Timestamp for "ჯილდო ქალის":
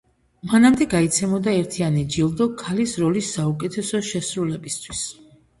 2.15-2.97